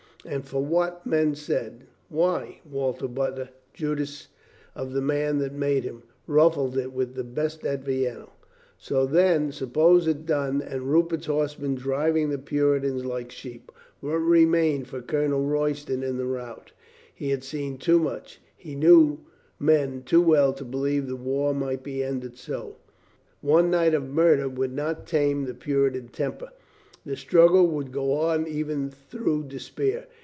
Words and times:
And 0.23 0.47
for 0.47 0.63
what 0.63 1.03
men 1.03 1.33
said— 1.33 1.87
why, 2.09 2.59
Walter 2.69 3.07
Butler, 3.07 3.49
Judas 3.73 4.27
of 4.75 4.93
the 4.93 5.01
man 5.01 5.39
that 5.39 5.51
made 5.51 5.83
him, 5.83 6.03
ruffled 6.27 6.77
it 6.77 6.93
with 6.93 7.15
the 7.15 7.23
best 7.23 7.65
at 7.65 7.83
Vienna. 7.83 8.27
So, 8.77 9.07
then, 9.07 9.51
suppose 9.51 10.05
it 10.07 10.27
done, 10.27 10.61
and 10.61 10.83
Rupert's 10.91 11.25
horsemen 11.25 11.73
driving 11.73 12.29
the 12.29 12.37
Puritans 12.37 13.03
like 13.03 13.31
sheep. 13.31 13.71
What 13.99 14.17
remained 14.17 14.87
for 14.87 15.01
Colonel 15.01 15.41
Royston 15.41 16.03
in 16.03 16.17
the 16.17 16.27
rout? 16.27 16.71
He 17.15 17.31
had 17.31 17.43
seen 17.43 17.79
too 17.79 17.97
much, 17.97 18.39
he 18.55 18.75
knew 18.75 19.21
men 19.57 20.03
too 20.03 20.21
well, 20.21 20.53
to 20.53 20.63
believe 20.63 21.07
the 21.07 21.15
war 21.15 21.51
might 21.55 21.81
be 21.81 22.03
ended 22.03 22.37
so. 22.37 22.75
One 23.41 23.71
night 23.71 23.95
of 23.95 24.07
murder 24.07 24.47
would 24.47 24.71
not 24.75 25.07
tame 25.07 25.45
the 25.45 25.55
Puritan 25.55 26.09
temper. 26.09 26.49
The 27.03 27.15
struggle 27.17 27.65
would 27.65 27.91
go 27.91 28.13
on 28.13 28.47
even 28.47 28.91
through 28.91 29.45
despair. 29.45 30.05